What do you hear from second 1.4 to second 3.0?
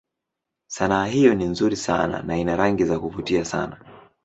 nzuri sana na ina rangi za